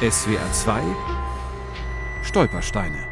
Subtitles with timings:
[0.00, 0.80] SWR 2
[2.22, 3.04] Stolpersteine.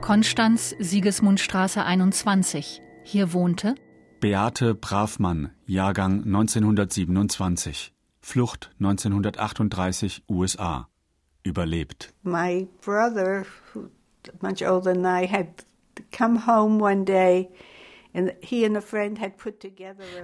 [0.00, 2.82] Konstanz, Sigismundstraße 21.
[3.04, 3.76] Hier wohnte
[4.18, 7.94] Beate Bravmann, Jahrgang 1927.
[8.18, 10.88] Flucht 1938 USA.
[11.44, 12.12] Überlebt.
[12.24, 13.90] My brother, who
[14.40, 15.46] much older than I, had
[16.10, 17.50] come home one day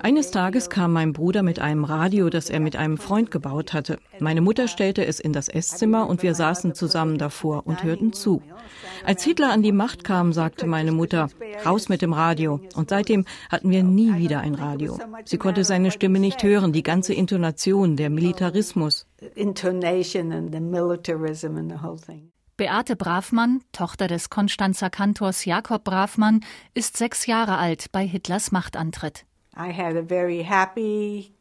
[0.03, 3.99] eines Tages kam mein Bruder mit einem Radio, das er mit einem Freund gebaut hatte.
[4.19, 8.43] Meine Mutter stellte es in das Esszimmer und wir saßen zusammen davor und hörten zu.
[9.05, 11.29] Als Hitler an die Macht kam, sagte meine Mutter,
[11.67, 12.61] raus mit dem Radio.
[12.75, 14.99] Und seitdem hatten wir nie wieder ein Radio.
[15.25, 19.07] Sie konnte seine Stimme nicht hören, die ganze Intonation, der Militarismus.
[19.35, 22.33] Intonation and the militarism and the whole thing.
[22.63, 26.45] Beate Bravmann, Tochter des Konstanzer Kantors Jakob Bravmann,
[26.75, 29.25] ist sechs Jahre alt bei Hitlers Machtantritt.
[29.57, 31.35] Happy,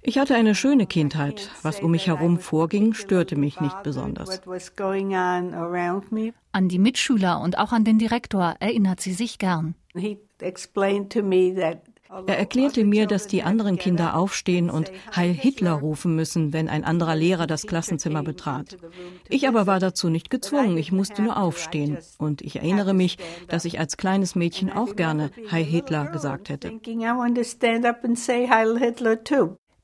[0.00, 1.50] ich hatte eine schöne Kindheit.
[1.60, 4.40] Was um mich herum vorging, störte mich nicht besonders.
[6.52, 9.74] An die Mitschüler und auch an den Direktor erinnert sie sich gern.
[9.94, 11.82] He explained to me that
[12.26, 16.84] er erklärte mir, dass die anderen Kinder aufstehen und Heil Hitler rufen müssen, wenn ein
[16.84, 18.76] anderer Lehrer das Klassenzimmer betrat.
[19.28, 21.98] Ich aber war dazu nicht gezwungen, ich musste nur aufstehen.
[22.18, 26.72] Und ich erinnere mich, dass ich als kleines Mädchen auch gerne Heil Hitler gesagt hätte.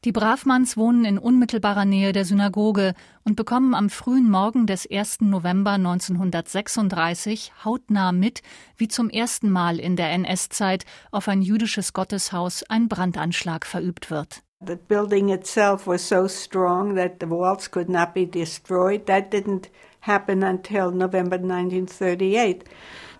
[0.04, 5.20] Die Bravmanns wohnen in unmittelbarer Nähe der Synagoge und bekommen am frühen Morgen des 1.
[5.20, 8.42] November 1936 hautnah mit,
[8.76, 14.42] wie zum ersten Mal in der NS-Zeit auf ein jüdisches Gotteshaus ein Brandanschlag verübt wird.
[14.66, 19.06] The building itself was so strong that the walls could not be destroyed.
[19.06, 19.70] That didn't
[20.02, 22.64] happen until November 1938.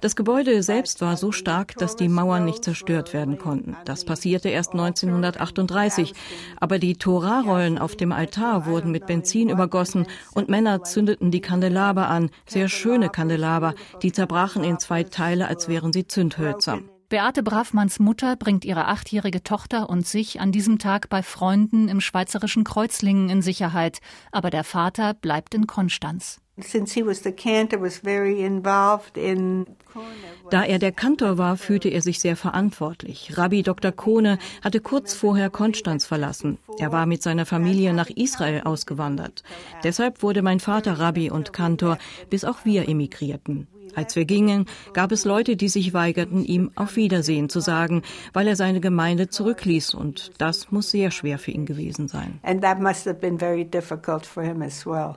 [0.02, 3.77] Das Gebäude selbst war so stark, dass die Mauern nicht zerstört werden konnten.
[3.84, 6.12] Das passierte erst 1938.
[6.58, 12.08] Aber die Torarollen auf dem Altar wurden mit Benzin übergossen und Männer zündeten die Kandelaber
[12.08, 16.81] an, sehr schöne Kandelaber, die zerbrachen in zwei Teile, als wären sie Zündhölzer.
[17.09, 22.00] Beate Bravmanns Mutter bringt ihre achtjährige Tochter und sich an diesem Tag bei Freunden im
[22.00, 24.00] schweizerischen Kreuzlingen in Sicherheit,
[24.32, 26.41] aber der Vater bleibt in Konstanz.
[30.51, 33.39] Da er der Kantor war, fühlte er sich sehr verantwortlich.
[33.39, 33.91] Rabbi Dr.
[33.91, 36.59] Kohne hatte kurz vorher Konstanz verlassen.
[36.79, 39.43] Er war mit seiner Familie nach Israel ausgewandert.
[39.83, 41.97] Deshalb wurde mein Vater Rabbi und Kantor,
[42.29, 43.67] bis auch wir emigrierten.
[43.95, 48.03] Als wir gingen, gab es Leute, die sich weigerten, ihm auf Wiedersehen zu sagen,
[48.34, 49.95] weil er seine Gemeinde zurückließ.
[49.95, 52.41] Und das muss sehr schwer für ihn gewesen sein.
[52.43, 55.17] And that must have been very difficult for him as well.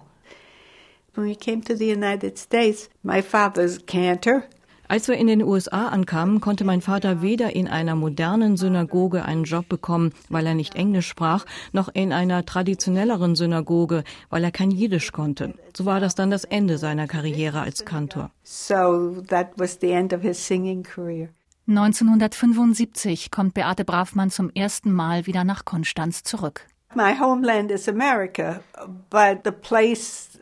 [2.37, 4.43] States, my father's cantor
[4.87, 9.43] als wir in den USA ankamen, konnte mein Vater weder in einer modernen Synagoge einen
[9.43, 14.69] Job bekommen, weil er nicht Englisch sprach, noch in einer traditionelleren Synagoge, weil er kein
[14.69, 15.55] Jiddisch konnte.
[15.75, 18.31] So war das dann das Ende seiner Karriere als Kantor.
[18.43, 21.29] So that was the end of his singing career.
[21.67, 26.67] 1975 kommt Beate Bravmann zum ersten Mein wieder nach Konstanz zurück.
[26.93, 28.61] My homeland is America,
[29.09, 30.39] but the place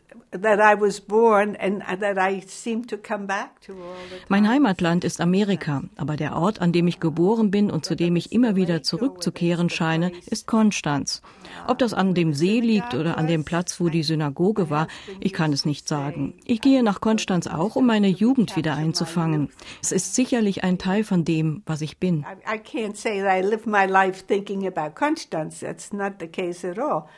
[4.28, 8.16] mein Heimatland ist Amerika, aber der Ort, an dem ich geboren bin und zu dem
[8.16, 11.22] ich immer wieder zurückzukehren scheine, ist Konstanz.
[11.68, 14.88] Ob das an dem See liegt oder an dem Platz, wo die Synagoge war,
[15.20, 16.34] ich kann es nicht sagen.
[16.44, 19.50] Ich gehe nach Konstanz auch, um meine Jugend wieder einzufangen.
[19.82, 22.24] Es ist sicherlich ein Teil von dem, was ich bin.
[22.44, 25.60] I can't say that I live my life thinking about Konstanz.
[25.60, 27.08] That's not the case at all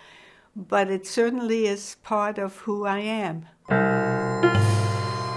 [0.57, 3.47] but it certainly is part of who I am.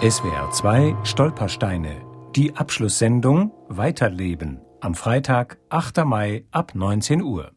[0.02, 2.02] SWR 2 Stolpersteine.
[2.36, 6.06] Die Abschlusssendung Weiterleben am Freitag, 8.
[6.06, 7.52] Mai ab 19 Uhr.